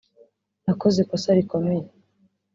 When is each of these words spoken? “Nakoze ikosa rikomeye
“Nakoze 0.63 0.97
ikosa 1.01 1.29
rikomeye 1.37 1.83